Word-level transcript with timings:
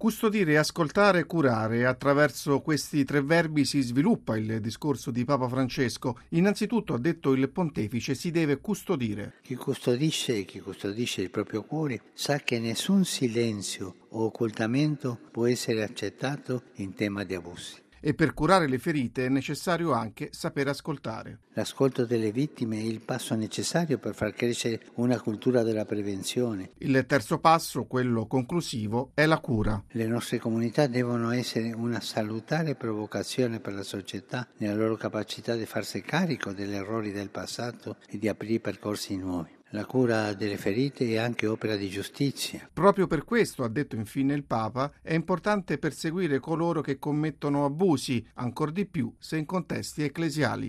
Custodire, 0.00 0.56
ascoltare, 0.56 1.26
curare. 1.26 1.84
Attraverso 1.84 2.62
questi 2.62 3.04
tre 3.04 3.20
verbi 3.20 3.66
si 3.66 3.82
sviluppa 3.82 4.34
il 4.38 4.58
discorso 4.62 5.10
di 5.10 5.26
Papa 5.26 5.46
Francesco. 5.46 6.20
Innanzitutto, 6.30 6.94
ha 6.94 6.98
detto 6.98 7.34
il 7.34 7.50
pontefice, 7.50 8.14
si 8.14 8.30
deve 8.30 8.60
custodire. 8.60 9.34
Chi 9.42 9.56
custodisce 9.56 10.46
chi 10.46 10.60
custodisce 10.60 11.20
il 11.20 11.28
proprio 11.28 11.64
cuore 11.64 12.00
sa 12.14 12.38
che 12.38 12.58
nessun 12.58 13.04
silenzio 13.04 14.06
o 14.08 14.24
occultamento 14.24 15.18
può 15.30 15.46
essere 15.46 15.82
accettato 15.82 16.62
in 16.76 16.94
tema 16.94 17.22
di 17.22 17.34
abusi 17.34 17.88
e 18.00 18.14
per 18.14 18.34
curare 18.34 18.66
le 18.66 18.78
ferite 18.78 19.26
è 19.26 19.28
necessario 19.28 19.92
anche 19.92 20.30
saper 20.32 20.68
ascoltare. 20.68 21.40
L'ascolto 21.54 22.04
delle 22.06 22.32
vittime 22.32 22.78
è 22.78 22.82
il 22.82 23.00
passo 23.00 23.34
necessario 23.34 23.98
per 23.98 24.14
far 24.14 24.32
crescere 24.32 24.80
una 24.94 25.20
cultura 25.20 25.62
della 25.62 25.84
prevenzione. 25.84 26.70
Il 26.78 27.04
terzo 27.06 27.38
passo, 27.38 27.84
quello 27.84 28.26
conclusivo, 28.26 29.10
è 29.14 29.26
la 29.26 29.38
cura. 29.38 29.82
Le 29.88 30.06
nostre 30.06 30.38
comunità 30.38 30.86
devono 30.86 31.30
essere 31.30 31.72
una 31.72 32.00
salutare 32.00 32.74
provocazione 32.74 33.60
per 33.60 33.74
la 33.74 33.82
società 33.82 34.48
nella 34.56 34.74
loro 34.74 34.96
capacità 34.96 35.54
di 35.54 35.66
farsi 35.66 36.00
carico 36.00 36.52
degli 36.52 36.74
errori 36.74 37.12
del 37.12 37.30
passato 37.30 37.96
e 38.08 38.18
di 38.18 38.28
aprire 38.28 38.60
percorsi 38.60 39.16
nuovi. 39.16 39.58
La 39.72 39.86
cura 39.86 40.32
delle 40.32 40.56
ferite 40.56 41.06
è 41.10 41.16
anche 41.16 41.46
opera 41.46 41.76
di 41.76 41.88
giustizia. 41.88 42.68
Proprio 42.72 43.06
per 43.06 43.22
questo, 43.24 43.62
ha 43.62 43.68
detto 43.68 43.94
infine 43.94 44.34
il 44.34 44.42
Papa, 44.42 44.90
è 45.00 45.14
importante 45.14 45.78
perseguire 45.78 46.40
coloro 46.40 46.80
che 46.80 46.98
commettono 46.98 47.64
abusi, 47.64 48.26
ancor 48.34 48.72
di 48.72 48.84
più 48.84 49.14
se 49.16 49.36
in 49.36 49.46
contesti 49.46 50.02
ecclesiali. 50.02 50.68